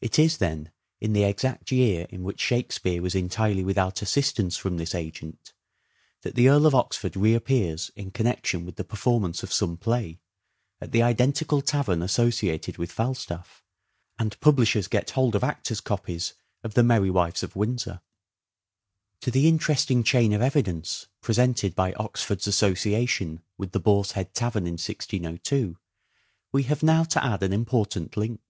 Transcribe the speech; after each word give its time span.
It 0.00 0.18
is 0.18 0.38
then 0.38 0.72
in 0.98 1.12
the 1.12 1.24
exact 1.24 1.70
year 1.72 2.06
in 2.08 2.22
which" 2.22 2.40
Shakespeare" 2.40 3.02
was 3.02 3.14
entirely 3.14 3.62
without 3.64 4.00
assistance 4.00 4.56
from 4.56 4.78
this 4.78 4.94
agent, 4.94 5.52
that 6.22 6.34
the 6.36 6.48
Earl 6.48 6.64
of 6.64 6.74
Oxford 6.74 7.14
reappears 7.18 7.90
in 7.94 8.10
connection 8.10 8.64
with 8.64 8.76
the 8.76 8.82
performance 8.84 9.42
of 9.42 9.52
some 9.52 9.76
play, 9.76 10.20
at 10.80 10.90
the 10.92 11.02
identical 11.02 11.60
tavern 11.60 12.00
associated 12.00 12.78
with 12.78 12.90
Falstaff; 12.90 13.62
and 14.18 14.40
publishers 14.40 14.88
get 14.88 15.10
hold 15.10 15.34
of 15.34 15.44
actors' 15.44 15.82
copies 15.82 16.32
of 16.64 16.72
"The 16.72 16.82
Merry 16.82 17.10
Wives 17.10 17.42
of 17.42 17.54
Windsor." 17.54 17.90
Oxford 17.90 18.04
and 19.12 19.20
To 19.20 19.30
the 19.32 19.48
interesting 19.48 20.02
chain 20.02 20.32
of 20.32 20.40
evidence 20.40 21.08
presented 21.20 21.74
by 21.74 21.90
the 21.90 21.96
Queen's 21.96 22.06
Oxford's 22.06 22.46
association 22.46 23.42
with 23.58 23.72
the 23.72 23.80
Boar's 23.80 24.12
Head 24.12 24.32
Tavern 24.32 24.66
in 24.66 24.78
Company. 24.78 24.94
1602 25.28 25.78
we 26.52 26.62
have 26.62 26.82
now 26.82 27.04
to 27.04 27.22
add 27.22 27.42
an 27.42 27.52
important 27.52 28.16
link. 28.16 28.40